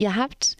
Ihr 0.00 0.14
habt 0.14 0.56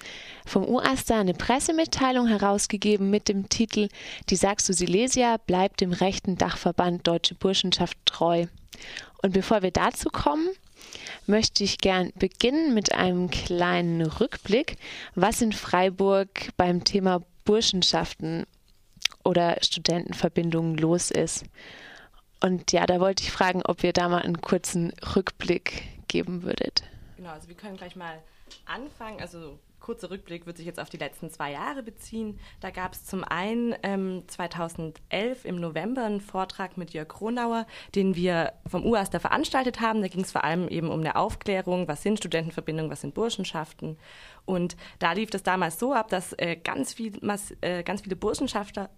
vom 0.47 0.65
UASTA 0.69 1.21
eine 1.21 1.33
Pressemitteilung 1.33 2.27
herausgegeben 2.27 3.09
mit 3.09 3.29
dem 3.29 3.49
Titel 3.49 3.89
Die 4.31 4.35
Saxo 4.35 4.73
Silesia 4.73 5.37
bleibt 5.37 5.81
dem 5.81 5.93
rechten 5.93 6.37
Dachverband 6.37 7.07
Deutsche 7.07 7.37
Burschenschaft 7.37 7.97
treu. 8.05 8.47
Und 9.23 9.33
bevor 9.35 9.63
wir 9.63 9.71
dazu 9.71 10.09
kommen, 10.09 10.49
möchte 11.29 11.63
ich 11.63 11.79
gern 11.79 12.11
beginnen 12.17 12.75
mit 12.75 12.91
einem 12.91 13.31
kleinen 13.31 14.03
Rückblick, 14.03 14.77
was 15.15 15.41
in 15.41 15.53
Freiburg 15.53 16.49
beim 16.57 16.83
Thema 16.83 17.23
Burschenschaften 17.45 18.45
oder 19.23 19.59
Studentenverbindungen 19.63 20.77
los 20.79 21.13
ist. 21.13 21.45
Und 22.41 22.73
ja, 22.73 22.87
da 22.87 22.99
wollte 22.99 23.23
ich 23.23 23.31
fragen, 23.31 23.63
ob 23.65 23.85
ihr 23.85 23.93
da 23.93 24.09
mal 24.09 24.23
einen 24.23 24.41
kurzen 24.41 24.93
Rückblick 25.15 25.85
geben 26.09 26.43
würdet. 26.43 26.83
Genau, 27.17 27.31
also 27.31 27.47
wir 27.47 27.57
können 27.57 27.77
gleich 27.77 27.95
mal 27.95 28.21
anfangen. 28.67 29.21
Also 29.21 29.59
kurzer 29.81 30.11
Rückblick 30.11 30.47
wird 30.47 30.57
sich 30.57 30.67
jetzt 30.67 30.81
auf 30.81 30.91
die 30.91 30.97
letzten 30.97 31.31
zwei 31.31 31.53
Jahre 31.53 31.83
beziehen. 31.83 32.39
Da 32.61 32.71
gab 32.71 32.93
es 32.93 33.07
zum 33.07 33.25
einen 33.25 33.75
ähm, 33.83 34.25
2011 34.27 35.45
im 35.45 35.57
November 35.57 36.05
einen 36.05 36.21
Vortrag 36.21 36.77
mit 36.77 36.91
Jörg 36.93 37.09
Kronauer, 37.09 37.67
den 37.95 38.15
wir 38.15 38.53
vom 38.67 38.85
UASTA 38.85 39.19
veranstaltet 39.19 39.81
haben. 39.81 40.03
Da 40.03 40.09
ging 40.09 40.23
es 40.23 40.33
vor 40.33 40.45
allem 40.45 40.69
eben 40.69 40.91
um 40.91 41.01
eine 41.01 41.17
Aufklärung, 41.17 41.89
was 41.89 42.03
sind 42.03 42.19
Studentenverbindungen, 42.19 42.91
was 42.91 43.01
sind 43.01 43.15
Burschenschaften. 43.15 43.97
Und 44.49 44.79
da 44.99 45.13
lief 45.13 45.29
das 45.29 45.43
damals 45.43 45.79
so 45.79 45.93
ab, 45.93 46.09
dass 46.09 46.33
äh, 46.39 46.57
ganz, 46.57 46.95
viel, 46.95 47.13
mass, 47.21 47.55
äh, 47.61 47.83
ganz 47.83 48.01
viele 48.01 48.17
Burschenschafter 48.17 48.89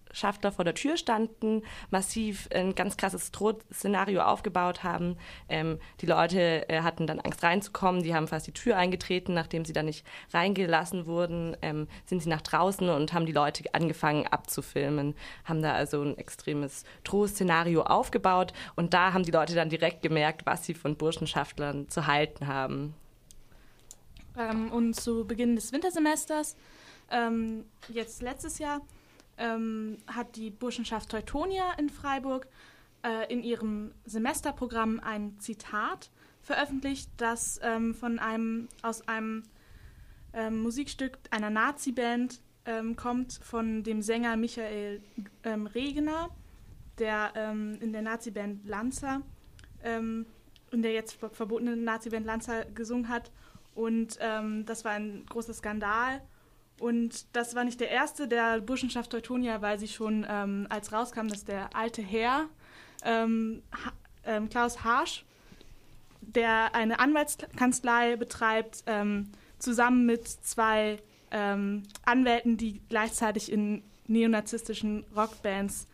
vor 0.55 0.63
der 0.63 0.75
Tür 0.75 0.95
standen, 0.95 1.63
massiv 1.89 2.47
ein 2.53 2.73
ganz 2.73 2.95
krasses 2.95 3.31
Drohszenario 3.31 4.21
aufgebaut 4.21 4.85
haben. 4.85 5.17
Ähm, 5.49 5.79
die 5.99 6.05
Leute 6.05 6.69
äh, 6.69 6.83
hatten 6.83 7.05
dann 7.05 7.19
Angst 7.19 7.43
reinzukommen, 7.43 8.01
die 8.01 8.15
haben 8.15 8.29
fast 8.29 8.47
die 8.47 8.53
Tür 8.53 8.77
eingetreten, 8.77 9.33
nachdem 9.33 9.65
sie 9.65 9.73
dann 9.73 9.87
nicht 9.87 10.05
reingelassen 10.33 11.05
wurden, 11.05 11.57
ähm, 11.61 11.89
sind 12.05 12.23
sie 12.23 12.29
nach 12.29 12.41
draußen 12.41 12.87
und 12.87 13.11
haben 13.11 13.25
die 13.25 13.33
Leute 13.33 13.65
angefangen 13.73 14.27
abzufilmen, 14.27 15.15
haben 15.43 15.61
da 15.61 15.73
also 15.73 16.01
ein 16.01 16.17
extremes 16.17 16.85
Drohszenario 17.03 17.81
aufgebaut 17.81 18.53
und 18.77 18.93
da 18.93 19.11
haben 19.11 19.23
die 19.23 19.31
Leute 19.31 19.53
dann 19.53 19.67
direkt 19.67 20.01
gemerkt, 20.01 20.45
was 20.45 20.65
sie 20.65 20.75
von 20.75 20.95
Burschenschaftlern 20.95 21.89
zu 21.89 22.07
halten 22.07 22.47
haben. 22.47 22.95
Ähm, 24.37 24.71
und 24.71 24.95
zu 24.95 25.25
Beginn 25.25 25.55
des 25.55 25.71
Wintersemesters, 25.71 26.55
ähm, 27.09 27.65
jetzt 27.89 28.21
letztes 28.21 28.59
Jahr, 28.59 28.81
ähm, 29.37 29.97
hat 30.07 30.35
die 30.35 30.49
Burschenschaft 30.49 31.09
Teutonia 31.09 31.73
in 31.77 31.89
Freiburg 31.89 32.47
äh, 33.03 33.31
in 33.31 33.43
ihrem 33.43 33.93
Semesterprogramm 34.05 34.99
ein 34.99 35.39
Zitat 35.39 36.11
veröffentlicht, 36.41 37.09
das 37.17 37.59
ähm, 37.63 37.93
von 37.93 38.19
einem 38.19 38.67
aus 38.81 39.07
einem 39.07 39.43
ähm, 40.33 40.61
Musikstück 40.61 41.19
einer 41.29 41.49
Nazi-Band 41.49 42.41
ähm, 42.65 42.95
kommt, 42.95 43.39
von 43.43 43.83
dem 43.83 44.01
Sänger 44.01 44.37
Michael 44.37 45.01
Regener, 45.43 46.29
der 46.99 47.33
in 47.79 47.93
der 47.93 48.03
Nazi-Band 48.03 48.67
Lanza, 48.67 49.21
in 49.83 50.81
der 50.83 50.91
jetzt 50.91 51.13
verbotenen 51.13 51.83
Nazi-Band 51.83 52.27
Lanza 52.27 52.63
gesungen 52.75 53.09
hat 53.09 53.31
und 53.75 54.17
ähm, 54.19 54.65
das 54.65 54.85
war 54.85 54.91
ein 54.91 55.25
großer 55.29 55.53
Skandal. 55.53 56.21
Und 56.79 57.35
das 57.35 57.53
war 57.53 57.63
nicht 57.63 57.79
der 57.79 57.91
erste 57.91 58.27
der 58.27 58.59
Burschenschaft 58.59 59.11
Teutonia, 59.11 59.61
weil 59.61 59.77
sie 59.77 59.87
schon, 59.87 60.25
ähm, 60.27 60.65
als 60.69 60.91
rauskam, 60.91 61.27
dass 61.27 61.45
der 61.45 61.75
alte 61.75 62.01
Herr, 62.01 62.49
ähm, 63.03 63.61
ha 63.71 63.91
ähm, 64.23 64.49
Klaus 64.49 64.83
Harsch, 64.83 65.25
der 66.21 66.73
eine 66.75 66.99
Anwaltskanzlei 66.99 68.15
betreibt, 68.15 68.83
ähm, 68.87 69.31
zusammen 69.57 70.05
mit 70.05 70.27
zwei 70.27 70.99
ähm, 71.31 71.83
Anwälten, 72.03 72.57
die 72.57 72.81
gleichzeitig 72.89 73.51
in 73.51 73.83
neonazistischen 74.07 75.05
Rockbands 75.15 75.87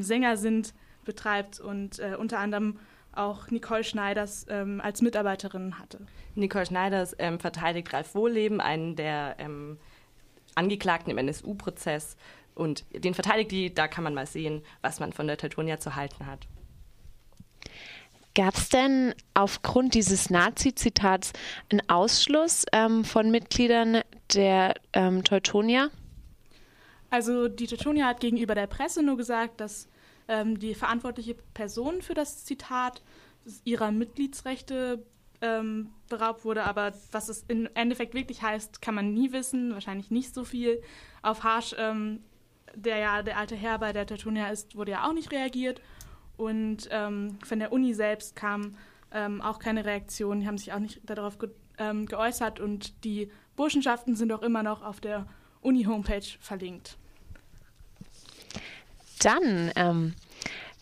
Sänger 0.00 0.36
sind, 0.36 0.74
betreibt 1.06 1.58
und 1.58 1.98
äh, 1.98 2.14
unter 2.18 2.38
anderem 2.38 2.78
auch 3.14 3.50
Nicole 3.50 3.84
Schneiders 3.84 4.46
ähm, 4.48 4.80
als 4.80 5.02
Mitarbeiterin 5.02 5.78
hatte. 5.78 6.06
Nicole 6.34 6.66
Schneiders 6.66 7.14
ähm, 7.18 7.38
verteidigt 7.38 7.92
Ralf 7.92 8.14
Wohleben, 8.14 8.60
einen 8.60 8.96
der 8.96 9.36
ähm, 9.38 9.78
Angeklagten 10.54 11.10
im 11.10 11.18
NSU-Prozess. 11.18 12.16
Und 12.54 12.84
den 12.92 13.14
verteidigt 13.14 13.50
die, 13.50 13.72
da 13.72 13.88
kann 13.88 14.04
man 14.04 14.14
mal 14.14 14.26
sehen, 14.26 14.62
was 14.82 15.00
man 15.00 15.12
von 15.12 15.26
der 15.26 15.38
Teutonia 15.38 15.78
zu 15.78 15.96
halten 15.96 16.26
hat. 16.26 16.46
Gab 18.34 18.54
es 18.56 18.70
denn 18.70 19.14
aufgrund 19.34 19.94
dieses 19.94 20.30
Nazi-Zitats 20.30 21.32
einen 21.70 21.86
Ausschluss 21.88 22.64
ähm, 22.72 23.04
von 23.04 23.30
Mitgliedern 23.30 24.00
der 24.34 24.74
ähm, 24.94 25.22
Teutonia? 25.22 25.90
Also 27.10 27.48
die 27.48 27.66
Teutonia 27.66 28.06
hat 28.06 28.20
gegenüber 28.20 28.54
der 28.54 28.66
Presse 28.66 29.02
nur 29.02 29.18
gesagt, 29.18 29.60
dass 29.60 29.86
ähm, 30.28 30.58
die 30.58 30.74
verantwortliche 30.74 31.34
Person 31.54 32.02
für 32.02 32.14
das 32.14 32.44
Zitat 32.44 33.02
ihrer 33.64 33.90
Mitgliedsrechte 33.90 35.04
ähm, 35.40 35.90
beraubt 36.08 36.44
wurde, 36.44 36.64
aber 36.64 36.92
was 37.10 37.28
es 37.28 37.44
im 37.48 37.68
Endeffekt 37.74 38.14
wirklich 38.14 38.42
heißt, 38.42 38.80
kann 38.80 38.94
man 38.94 39.12
nie 39.12 39.32
wissen, 39.32 39.72
wahrscheinlich 39.72 40.10
nicht 40.10 40.32
so 40.32 40.44
viel. 40.44 40.80
Auf 41.22 41.42
Harsch, 41.42 41.74
ähm, 41.78 42.20
der 42.74 42.98
ja 42.98 43.22
der 43.22 43.36
alte 43.36 43.56
Herr 43.56 43.78
bei 43.78 43.92
der 43.92 44.06
Teutonia 44.06 44.48
ist, 44.48 44.76
wurde 44.76 44.92
ja 44.92 45.08
auch 45.08 45.12
nicht 45.12 45.32
reagiert. 45.32 45.80
Und 46.36 46.88
ähm, 46.90 47.38
von 47.44 47.58
der 47.58 47.72
Uni 47.72 47.92
selbst 47.92 48.36
kam 48.36 48.76
ähm, 49.10 49.42
auch 49.42 49.58
keine 49.58 49.84
Reaktion, 49.84 50.40
die 50.40 50.46
haben 50.46 50.58
sich 50.58 50.72
auch 50.72 50.78
nicht 50.78 51.00
darauf 51.04 51.38
ge 51.38 51.50
ähm, 51.78 52.06
geäußert. 52.06 52.60
Und 52.60 53.04
die 53.04 53.30
Burschenschaften 53.56 54.14
sind 54.14 54.32
auch 54.32 54.42
immer 54.42 54.62
noch 54.62 54.82
auf 54.82 55.00
der 55.00 55.26
Uni-Homepage 55.60 56.38
verlinkt. 56.40 56.98
Dann 59.22 59.72
ähm, 59.76 60.14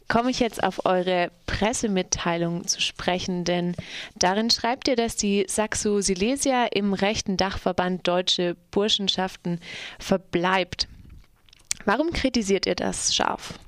komme 0.09 0.31
ich 0.31 0.41
jetzt 0.41 0.63
auf 0.63 0.85
eure 0.87 1.31
Pressemitteilung 1.47 2.67
zu 2.67 2.81
sprechen, 2.81 3.45
denn 3.45 3.77
darin 4.17 4.51
schreibt 4.51 4.89
ihr, 4.89 4.97
dass 4.97 5.17
die 5.17 5.45
Saxo 5.49 6.01
Silesia 6.01 6.67
im 6.67 6.93
rechten 6.93 7.37
Dachverband 7.37 8.07
Deutsche 8.09 8.57
Burschenschaften 8.71 9.61
verbleibt. 9.99 10.89
Warum 11.85 12.13
kritisiert 12.13 12.67
ihr 12.67 12.75
das 12.75 13.15
scharf? 13.15 13.59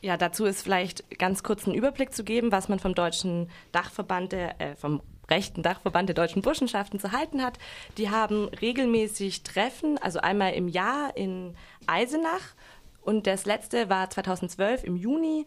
Ja, 0.00 0.16
dazu 0.16 0.44
ist 0.44 0.62
vielleicht 0.62 1.18
ganz 1.18 1.42
kurz 1.42 1.66
einen 1.66 1.74
Überblick 1.74 2.14
zu 2.14 2.24
geben, 2.24 2.52
was 2.52 2.68
man 2.68 2.78
vom 2.78 2.94
deutschen 2.94 3.50
Dachverband, 3.72 4.32
der, 4.32 4.60
äh, 4.60 4.76
vom 4.76 5.00
rechten 5.30 5.62
Dachverband 5.62 6.10
der 6.10 6.14
deutschen 6.14 6.42
Burschenschaften 6.42 7.00
zu 7.00 7.10
halten 7.12 7.42
hat. 7.42 7.58
Die 7.96 8.10
haben 8.10 8.48
regelmäßig 8.60 9.42
Treffen, 9.42 9.96
also 9.98 10.20
einmal 10.20 10.52
im 10.52 10.68
Jahr 10.68 11.16
in 11.16 11.54
Eisenach 11.86 12.54
und 13.04 13.26
das 13.26 13.44
letzte 13.44 13.88
war 13.90 14.08
2012 14.10 14.84
im 14.84 14.96
Juni. 14.96 15.46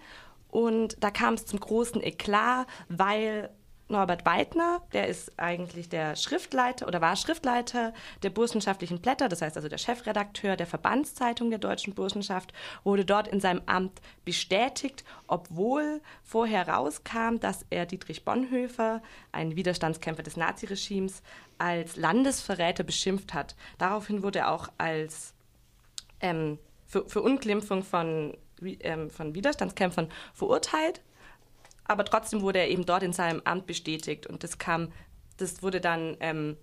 Und 0.50 1.04
da 1.04 1.12
kam 1.12 1.34
es 1.34 1.46
zum 1.46 1.60
großen 1.60 2.02
Eklat, 2.02 2.68
weil 2.88 3.50
Norbert 3.90 4.26
Weidner, 4.26 4.82
der 4.92 5.08
ist 5.08 5.40
eigentlich 5.40 5.88
der 5.88 6.18
Schriftleiter 6.18 6.88
oder 6.88 7.00
war 7.00 7.16
Schriftleiter 7.16 7.94
der 8.22 8.30
Burschenschaftlichen 8.30 9.00
Blätter, 9.00 9.30
das 9.30 9.42
heißt 9.42 9.56
also 9.56 9.70
der 9.70 9.78
Chefredakteur 9.78 10.58
der 10.58 10.68
Verbandszeitung 10.68 11.50
der 11.50 11.60
deutschen 11.60 11.94
Burschenschaft, 11.94 12.52
wurde 12.84 13.06
dort 13.06 13.30
in 13.30 13.40
seinem 13.40 13.62
Amt 13.66 14.02
bestätigt, 14.26 15.06
obwohl 15.28 16.02
vorher 16.22 16.68
rauskam, 16.68 17.38
dass 17.40 17.66
er 17.70 17.86
Dietrich 17.86 18.26
Bonhoeffer, 18.26 19.02
ein 19.32 19.56
Widerstandskämpfer 19.56 20.24
des 20.24 20.36
Naziregimes, 20.36 21.24
als 21.58 21.96
Landesverräter 21.96 22.84
beschimpft 22.84 23.34
hat. 23.34 23.56
Daraufhin 23.78 24.22
wurde 24.22 24.40
er 24.40 24.52
auch 24.52 24.68
als 24.78 25.34
ähm, 26.20 26.60
für, 26.88 27.08
für 27.08 27.22
Unglimpfung 27.22 27.84
von, 27.84 28.36
ähm, 28.62 29.10
von 29.10 29.36
Widerstandskämpfern 29.36 30.10
verurteilt. 30.34 31.02
Aber 31.86 32.04
trotzdem 32.06 32.42
wurde 32.42 32.60
er 32.60 32.70
eben 32.70 32.86
dort 32.86 33.04
in 33.04 33.14
seinem 33.14 33.42
Amt 33.46 33.68
bestätigt 33.68 34.28
und 34.28 34.44
das 34.44 34.58
kam, 34.58 34.92
das 35.38 35.62
wurde 35.62 35.80
dann, 35.80 36.18
ähm, 36.20 36.58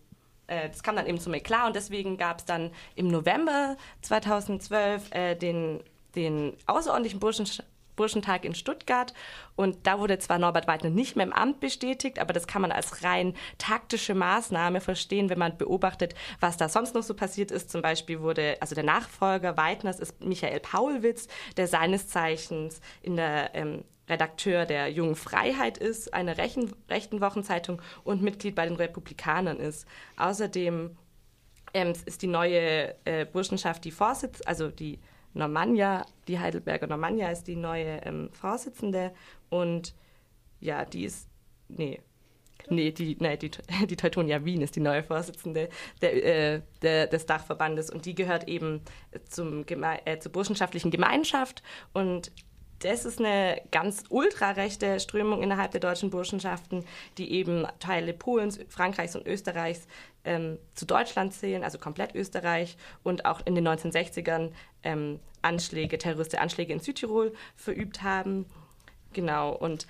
äh, 0.49 0.69
das 0.69 0.83
kam 0.83 0.97
dann 0.97 1.07
eben 1.07 1.21
zum 1.21 1.35
Eklat 1.35 1.69
und 1.69 1.77
deswegen 1.77 2.17
gab 2.17 2.41
es 2.41 2.45
dann 2.45 2.71
im 2.95 3.09
November 3.09 3.77
2012 4.03 5.15
äh, 5.15 5.35
den, 5.35 5.81
den 6.15 6.57
außerordentlichen 6.67 7.21
Burschen, 7.21 7.47
Burschentag 7.97 8.45
in 8.45 8.55
Stuttgart. 8.55 9.15
Und 9.57 9.87
da 9.87 9.99
wurde 9.99 10.19
zwar 10.19 10.39
Norbert 10.39 10.67
Weidner 10.67 10.91
nicht 10.91 11.17
mehr 11.17 11.27
im 11.27 11.33
Amt 11.33 11.61
bestätigt, 11.61 12.19
aber 12.19 12.33
das 12.33 12.47
kann 12.47 12.63
man 12.63 12.73
als 12.73 13.05
rein 13.05 13.35
taktische 13.59 14.15
Maßnahme 14.15 14.81
verstehen, 14.81 15.31
wenn 15.31 15.39
man 15.39 15.57
beobachtet, 15.57 16.15
was 16.41 16.57
da 16.57 16.69
sonst 16.69 16.95
noch 16.95 17.03
so 17.03 17.15
passiert 17.15 17.51
ist. 17.51 17.71
Zum 17.71 17.83
Beispiel 17.83 18.21
wurde, 18.21 18.57
also 18.61 18.75
der 18.75 18.85
Nachfolger 18.85 19.57
Weidners 19.57 20.01
ist 20.01 20.25
Michael 20.25 20.61
Paulwitz, 20.61 21.29
der 21.57 21.67
seines 21.67 22.09
Zeichens 22.09 22.81
in 23.03 23.17
der 23.17 23.55
ähm, 23.55 23.85
Redakteur 24.09 24.67
der 24.67 24.89
Jungen 24.89 25.17
Freiheit 25.17 25.79
ist, 25.79 26.13
einer 26.13 26.37
rechten, 26.37 26.73
rechten 26.91 27.21
Wochenzeitung 27.21 27.81
und 28.03 28.23
Mitglied 28.23 28.55
bei 28.55 28.67
den 28.67 28.77
Republikanern 28.77 29.59
ist. 29.59 29.87
Außerdem 30.17 30.97
ähm, 31.73 31.93
ist 32.05 32.23
die 32.23 32.27
neue 32.27 32.95
äh, 33.05 33.25
Burschenschaft 33.25 33.85
die 33.85 33.91
Vorsitz, 33.91 34.43
also 34.45 34.69
die 34.69 34.99
Normannia, 35.35 36.07
die 36.29 36.39
Heidelberger 36.39 36.87
Normannia 36.87 37.31
ist 37.31 37.45
die 37.45 37.57
neue 37.57 38.01
ähm, 38.05 38.31
Vorsitzende 38.33 39.13
und 39.51 39.95
ja, 40.61 40.85
die 40.85 41.05
ist, 41.05 41.29
nee, 41.69 42.01
Nee, 42.71 42.93
die, 42.93 43.17
nee 43.21 43.37
die, 43.37 43.51
die 43.87 43.97
Teutonia 43.97 44.45
Wien 44.45 44.63
ist 44.63 44.77
die 44.77 44.81
neue 44.81 45.03
Vorsitzende 45.03 45.69
der, 46.01 46.25
äh, 46.25 46.63
der, 46.83 47.07
des 47.09 47.27
Dachverbandes 47.27 47.91
und 47.91 48.07
die 48.07 48.15
gehört 48.15 48.49
eben 48.49 48.81
zum, 49.29 49.67
äh, 49.69 50.19
zur 50.19 50.33
burschenschaftlichen 50.33 50.91
Gemeinschaft 50.91 51.63
und 51.93 52.33
das 52.81 53.05
ist 53.05 53.19
eine 53.19 53.63
ganz 53.71 54.05
ultrarechte 54.11 55.01
Strömung 55.01 55.43
innerhalb 55.43 55.71
der 55.71 55.81
deutschen 55.81 56.11
Burschenschaften, 56.11 56.85
die 57.17 57.33
eben 57.33 57.67
Teile 57.79 58.13
Polens, 58.13 58.59
Frankreichs 58.69 59.17
und 59.17 59.27
Österreichs 59.27 59.87
ähm, 60.25 60.59
zu 60.75 60.87
Deutschland 60.87 61.33
zählen, 61.33 61.65
also 61.65 61.79
komplett 61.79 62.15
Österreich, 62.15 62.77
und 63.03 63.25
auch 63.25 63.41
in 63.45 63.55
den 63.55 63.67
1960ern 63.67 64.53
ähm, 64.83 65.21
Anschläge, 65.43 65.99
terroristische 65.99 66.41
Anschläge 66.41 66.73
in 66.73 66.81
Südtirol 66.81 67.35
verübt 67.57 68.03
haben. 68.03 68.47
Genau, 69.13 69.53
und 69.53 69.87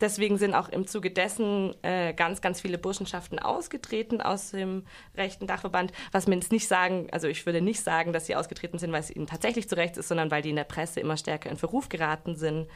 Deswegen 0.00 0.38
sind 0.38 0.54
auch 0.54 0.70
im 0.70 0.86
Zuge 0.86 1.10
dessen 1.10 1.74
äh, 1.82 2.14
ganz, 2.14 2.40
ganz 2.40 2.62
viele 2.62 2.78
Burschenschaften 2.78 3.38
ausgetreten 3.38 4.22
aus 4.22 4.50
dem 4.50 4.86
rechten 5.14 5.46
Dachverband. 5.46 5.92
Was 6.10 6.26
mir 6.26 6.36
jetzt 6.36 6.52
nicht 6.52 6.66
sagen, 6.66 7.08
also 7.12 7.28
ich 7.28 7.44
würde 7.44 7.60
nicht 7.60 7.82
sagen, 7.82 8.14
dass 8.14 8.26
sie 8.26 8.34
ausgetreten 8.34 8.78
sind, 8.78 8.92
weil 8.92 9.00
es 9.00 9.14
ihnen 9.14 9.26
tatsächlich 9.26 9.68
zu 9.68 9.76
rechts 9.76 9.98
ist, 9.98 10.08
sondern 10.08 10.30
weil 10.30 10.40
die 10.40 10.50
in 10.50 10.56
der 10.56 10.64
Presse 10.64 11.00
immer 11.00 11.18
stärker 11.18 11.50
in 11.50 11.58
Verruf 11.58 11.90
geraten 11.90 12.34
sind. 12.34 12.66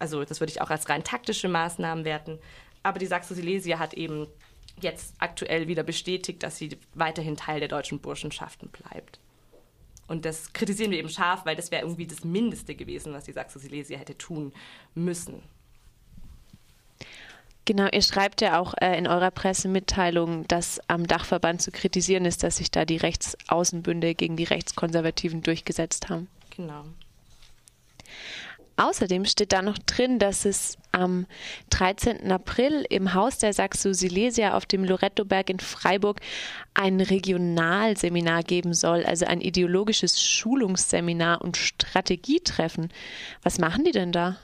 Also 0.00 0.24
das 0.24 0.40
würde 0.40 0.50
ich 0.50 0.60
auch 0.60 0.70
als 0.70 0.88
rein 0.88 1.04
taktische 1.04 1.48
Maßnahmen 1.48 2.04
werten. 2.04 2.40
Aber 2.82 2.98
die 2.98 3.06
Saxo-Silesia 3.06 3.78
hat 3.78 3.94
eben 3.94 4.26
jetzt 4.82 5.14
aktuell 5.18 5.68
wieder 5.68 5.82
bestätigt, 5.82 6.42
dass 6.42 6.58
sie 6.58 6.76
weiterhin 6.94 7.36
Teil 7.36 7.60
der 7.60 7.68
deutschen 7.68 8.00
Burschenschaften 8.00 8.68
bleibt. 8.68 9.18
Und 10.08 10.24
das 10.24 10.52
kritisieren 10.52 10.90
wir 10.90 10.98
eben 10.98 11.08
scharf, 11.08 11.46
weil 11.46 11.56
das 11.56 11.70
wäre 11.70 11.82
irgendwie 11.82 12.06
das 12.06 12.24
Mindeste 12.24 12.74
gewesen, 12.74 13.12
was 13.12 13.24
die 13.24 13.32
Saxo-Silesia 13.32 13.98
hätte 13.98 14.18
tun 14.18 14.52
müssen. 14.94 15.42
Genau, 17.64 17.86
ihr 17.92 18.02
schreibt 18.02 18.40
ja 18.40 18.58
auch 18.58 18.74
äh, 18.80 18.98
in 18.98 19.06
eurer 19.06 19.30
Pressemitteilung, 19.30 20.46
dass 20.48 20.80
am 20.88 21.06
Dachverband 21.06 21.62
zu 21.62 21.70
kritisieren 21.70 22.24
ist, 22.24 22.42
dass 22.42 22.56
sich 22.56 22.72
da 22.72 22.84
die 22.84 22.96
Rechtsaußenbünde 22.96 24.16
gegen 24.16 24.36
die 24.36 24.44
Rechtskonservativen 24.44 25.42
durchgesetzt 25.42 26.08
haben. 26.08 26.28
Genau. 26.56 26.84
Außerdem 28.76 29.24
steht 29.26 29.52
da 29.52 29.62
noch 29.62 29.78
drin, 29.78 30.18
dass 30.18 30.44
es 30.44 30.76
am 30.92 31.26
13. 31.70 32.30
April 32.30 32.84
im 32.88 33.14
Haus 33.14 33.38
der 33.38 33.52
Saxo 33.52 33.92
Silesia 33.92 34.54
auf 34.54 34.66
dem 34.66 34.84
Lorettoberg 34.84 35.50
in 35.50 35.58
Freiburg 35.58 36.20
ein 36.74 37.00
Regionalseminar 37.00 38.42
geben 38.42 38.74
soll, 38.74 39.04
also 39.04 39.26
ein 39.26 39.40
ideologisches 39.40 40.22
Schulungsseminar 40.22 41.42
und 41.42 41.56
Strategietreffen. 41.56 42.92
Was 43.42 43.58
machen 43.58 43.84
die 43.84 43.92
denn 43.92 44.12
da? 44.12 44.36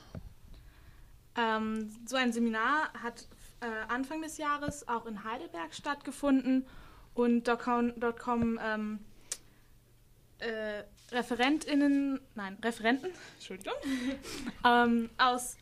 Ähm, 1.37 1.91
so 2.07 2.17
ein 2.17 2.33
Seminar 2.33 2.93
hat 3.03 3.27
äh, 3.61 3.67
Anfang 3.89 4.23
des 4.23 4.39
Jahres 4.39 4.89
auch 4.89 5.07
in 5.07 5.25
Heidelberg 5.25 5.75
stattgefunden 5.75 6.67
und 7.15 7.47
dort, 7.47 7.61
kommen, 7.61 7.93
dort 7.97 8.19
kommen 8.19 8.59
ähm, 8.63 8.99
äh, 10.39 10.83
ReferentInnen, 11.13 12.21
nein, 12.35 12.57
Referenten, 12.63 13.11
Entschuldigung, 13.35 13.75
ähm, 14.65 15.11
aus 15.19 15.57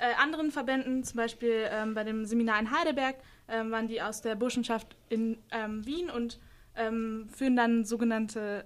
äh, 0.00 0.14
anderen 0.18 0.50
Verbänden, 0.50 1.04
zum 1.04 1.16
Beispiel 1.16 1.68
ähm, 1.70 1.94
bei 1.94 2.04
dem 2.04 2.24
Seminar 2.24 2.58
in 2.58 2.70
Heidelberg, 2.70 3.16
ähm, 3.48 3.70
waren 3.70 3.86
die 3.86 4.02
aus 4.02 4.22
der 4.22 4.34
Burschenschaft 4.34 4.96
in 5.08 5.38
ähm, 5.50 5.84
Wien 5.86 6.10
und 6.10 6.38
führen 6.72 7.56
dann 7.56 7.84
sogenannte 7.84 8.64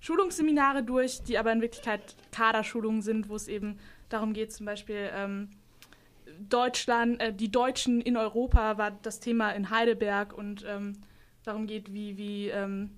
Schulungsseminare 0.00 0.82
durch, 0.82 1.22
die 1.22 1.38
aber 1.38 1.52
in 1.52 1.62
Wirklichkeit 1.62 2.16
Kaderschulungen 2.32 3.00
sind, 3.00 3.30
wo 3.30 3.36
es 3.36 3.48
eben 3.48 3.78
darum 4.10 4.34
geht, 4.34 4.52
zum 4.52 4.66
Beispiel 4.66 5.10
ähm, 5.14 5.48
Deutschland, 6.38 7.20
äh, 7.20 7.32
die 7.32 7.50
Deutschen 7.50 8.00
in 8.00 8.16
Europa 8.16 8.78
war 8.78 8.90
das 9.02 9.20
Thema 9.20 9.50
in 9.50 9.70
Heidelberg 9.70 10.36
und 10.36 10.64
ähm, 10.68 10.92
darum 11.42 11.66
geht, 11.66 11.92
wie, 11.92 12.16
wie, 12.16 12.48
ähm, 12.48 12.90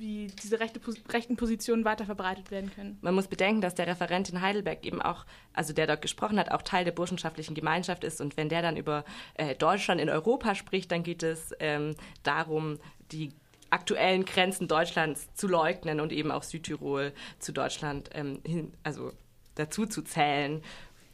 wie 0.00 0.28
diese 0.42 0.58
rechte, 0.58 0.80
rechten 1.10 1.36
Positionen 1.36 1.84
weiter 1.84 2.04
verbreitet 2.04 2.50
werden 2.50 2.72
können. 2.74 2.98
Man 3.02 3.14
muss 3.14 3.28
bedenken, 3.28 3.60
dass 3.60 3.74
der 3.74 3.86
Referent 3.86 4.30
in 4.30 4.40
Heidelberg 4.40 4.84
eben 4.84 5.00
auch, 5.00 5.26
also 5.52 5.72
der 5.72 5.86
dort 5.86 6.02
gesprochen 6.02 6.38
hat, 6.38 6.50
auch 6.50 6.62
Teil 6.62 6.84
der 6.84 6.92
burschenschaftlichen 6.92 7.54
Gemeinschaft 7.54 8.02
ist. 8.02 8.20
Und 8.20 8.36
wenn 8.36 8.48
der 8.48 8.62
dann 8.62 8.76
über 8.76 9.04
äh, 9.34 9.54
Deutschland 9.54 10.00
in 10.00 10.08
Europa 10.08 10.54
spricht, 10.54 10.90
dann 10.90 11.02
geht 11.02 11.22
es 11.22 11.54
ähm, 11.60 11.94
darum, 12.22 12.78
die 13.12 13.30
aktuellen 13.68 14.24
Grenzen 14.24 14.66
Deutschlands 14.66 15.32
zu 15.34 15.46
leugnen 15.46 16.00
und 16.00 16.12
eben 16.12 16.30
auch 16.30 16.42
Südtirol 16.42 17.12
zu 17.38 17.52
Deutschland 17.52 18.10
ähm, 18.14 18.40
hin, 18.44 18.72
also 18.82 19.12
dazu 19.54 19.86
zu 19.86 20.02
zählen. 20.02 20.62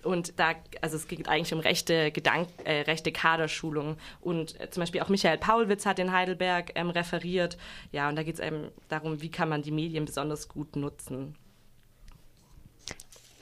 Und 0.07 0.39
da, 0.39 0.55
also 0.81 0.97
es 0.97 1.09
geht 1.09 1.29
eigentlich 1.29 1.53
um 1.53 1.61
rechte, 1.61 2.13
Gedank 2.13 2.49
äh, 2.65 2.83
rechte 2.83 3.13
Kaderschulung. 3.13 3.97
Und 4.21 4.59
äh, 4.61 4.71
zum 4.71 4.83
Beispiel 4.83 5.03
auch 5.03 5.09
Michael 5.09 5.39
Paulwitz 5.39 5.85
hat 5.85 5.99
in 5.99 6.13
Heidelberg 6.13 6.73
ähm, 6.77 6.91
referiert. 6.91 7.59
Ja, 7.93 8.09
und 8.09 8.17
da 8.17 8.23
geht 8.23 8.35
es 8.35 8.41
eben 8.41 8.71
darum, 8.89 9.21
wie 9.21 9.31
kann 9.31 9.49
man 9.49 9.63
die 9.63 9.73
Medien 9.73 10.05
besonders 10.05 10.49
gut 10.49 10.77
nutzen. 10.77 11.35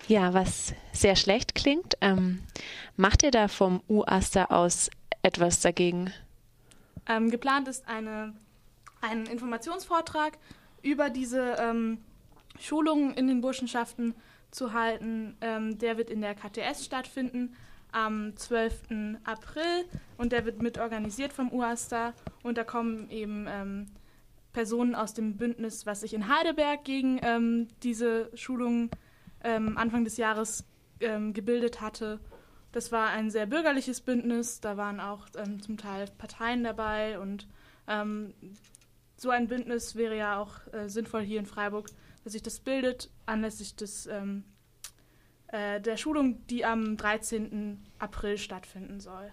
Ja, 0.08 0.34
was 0.34 0.74
sehr 0.92 1.16
schlecht 1.16 1.54
klingt. 1.54 1.94
Ähm, 2.00 2.42
macht 2.96 3.22
ihr 3.22 3.30
da 3.30 3.48
vom 3.48 3.82
UASTA 3.88 4.46
aus 4.46 4.90
etwas 5.22 5.60
dagegen? 5.60 6.12
Ähm, 7.06 7.30
geplant 7.30 7.68
ist 7.68 7.88
eine, 7.88 8.34
ein 9.00 9.26
Informationsvortrag 9.26 10.38
über 10.82 11.10
diese 11.10 11.56
ähm, 11.58 11.98
Schulungen 12.58 13.14
in 13.14 13.28
den 13.28 13.40
Burschenschaften 13.40 14.14
zu 14.54 14.72
halten. 14.72 15.36
Ähm, 15.40 15.78
der 15.78 15.98
wird 15.98 16.10
in 16.10 16.20
der 16.20 16.34
KTS 16.34 16.84
stattfinden 16.84 17.54
am 17.92 18.36
12. 18.36 19.18
April 19.24 19.84
und 20.16 20.32
der 20.32 20.44
wird 20.44 20.62
mitorganisiert 20.62 21.32
vom 21.32 21.52
UASTA 21.52 22.12
und 22.42 22.58
da 22.58 22.64
kommen 22.64 23.10
eben 23.10 23.46
ähm, 23.48 23.86
Personen 24.52 24.94
aus 24.94 25.14
dem 25.14 25.36
Bündnis, 25.36 25.86
was 25.86 26.00
sich 26.00 26.14
in 26.14 26.28
Heidelberg 26.28 26.84
gegen 26.84 27.20
ähm, 27.22 27.68
diese 27.82 28.30
Schulung 28.36 28.90
ähm, 29.42 29.76
Anfang 29.76 30.04
des 30.04 30.16
Jahres 30.16 30.64
ähm, 31.00 31.34
gebildet 31.34 31.80
hatte. 31.80 32.20
Das 32.72 32.90
war 32.90 33.10
ein 33.10 33.30
sehr 33.30 33.46
bürgerliches 33.46 34.00
Bündnis, 34.00 34.60
da 34.60 34.76
waren 34.76 34.98
auch 34.98 35.26
ähm, 35.36 35.62
zum 35.62 35.76
Teil 35.76 36.06
Parteien 36.18 36.64
dabei 36.64 37.18
und 37.18 37.46
so 39.16 39.30
ein 39.30 39.46
Bündnis 39.46 39.94
wäre 39.94 40.16
ja 40.16 40.38
auch 40.38 40.52
äh, 40.72 40.88
sinnvoll 40.88 41.22
hier 41.22 41.38
in 41.38 41.46
Freiburg 41.46 41.88
dass 42.24 42.32
sich 42.32 42.42
das 42.42 42.58
bildet 42.58 43.10
anlässlich 43.26 43.76
des, 43.76 44.06
ähm, 44.06 44.44
äh, 45.48 45.80
der 45.80 45.96
Schulung, 45.96 46.46
die 46.46 46.64
am 46.64 46.96
13. 46.96 47.84
April 47.98 48.38
stattfinden 48.38 48.98
soll. 48.98 49.30